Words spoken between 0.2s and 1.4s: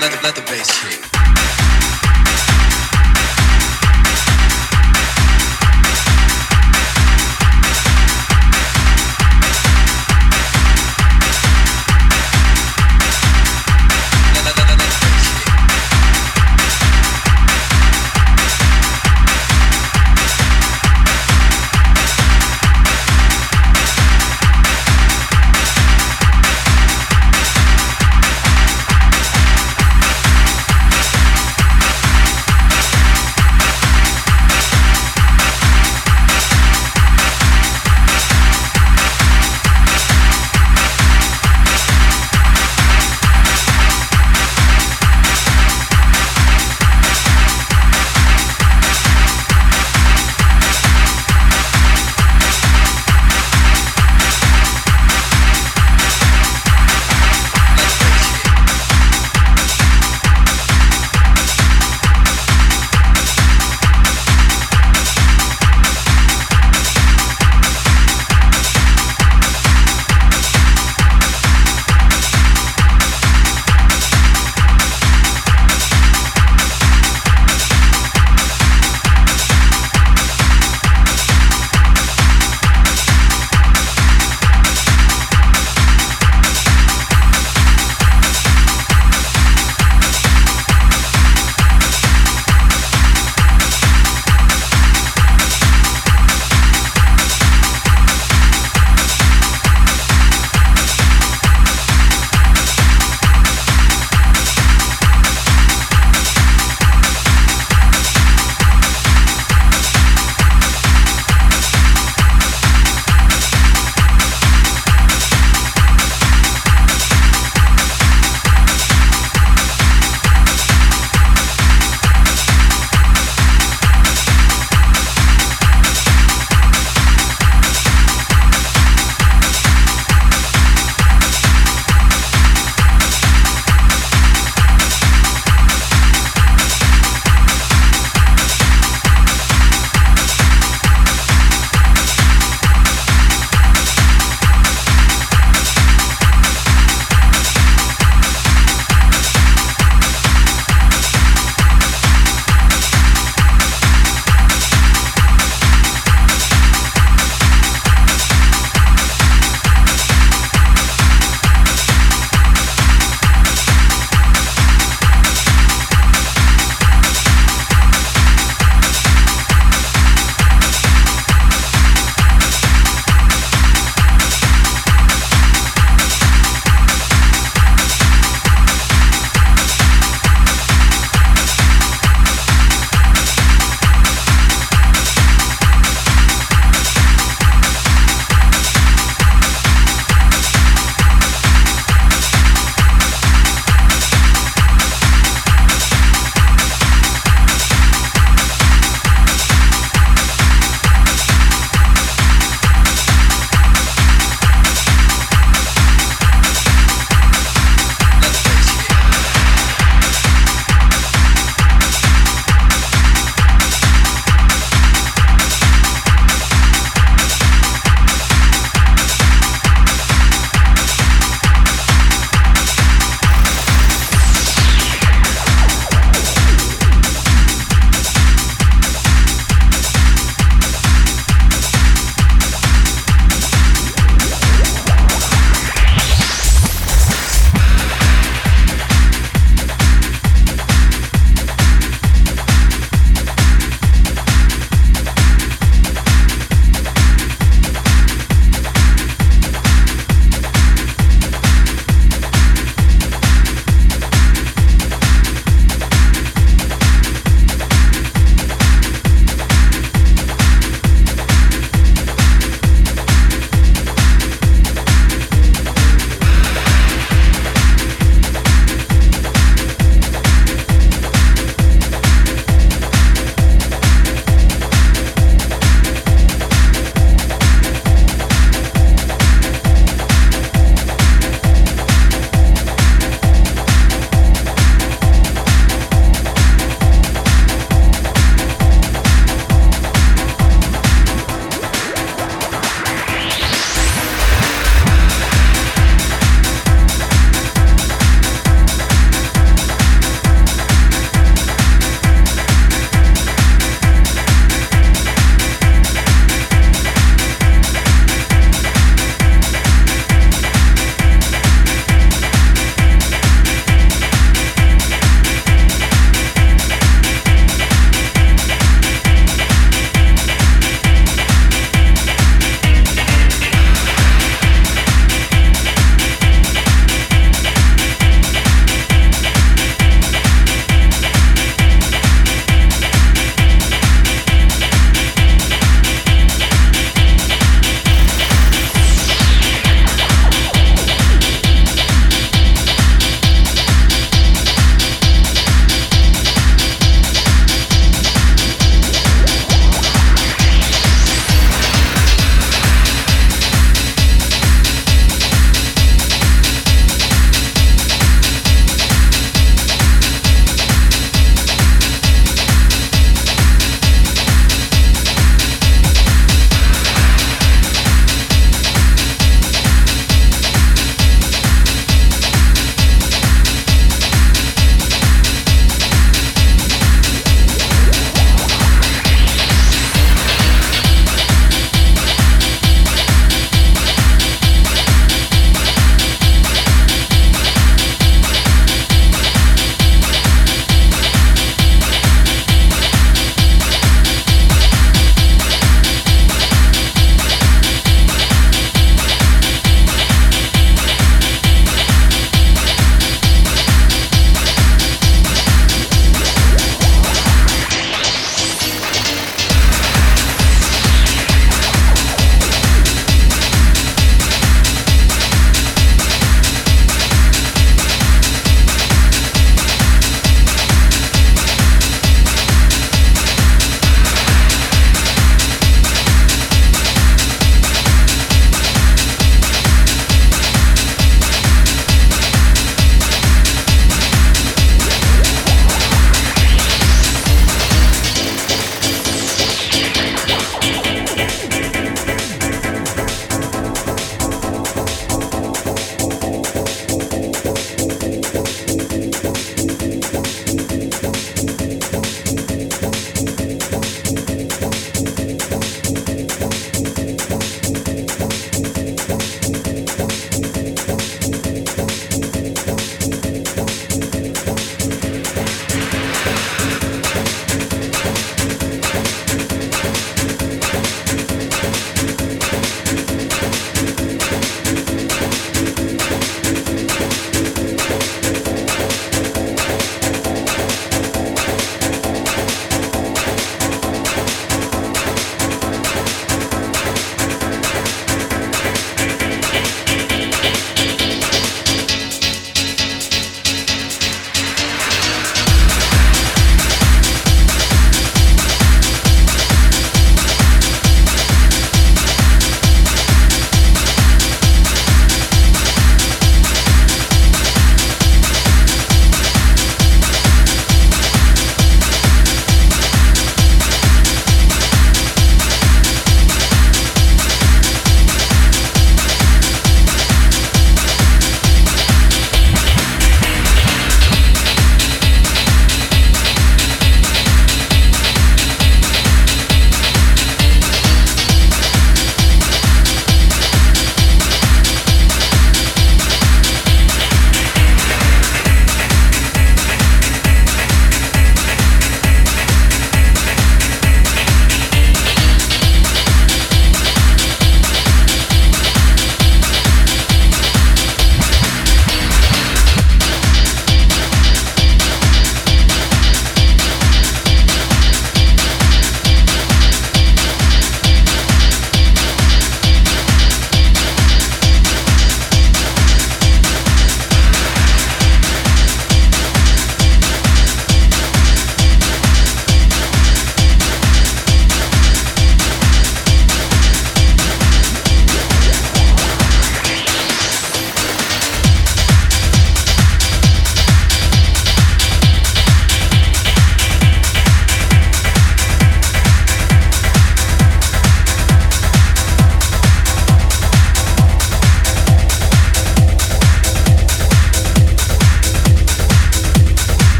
let the bass hit.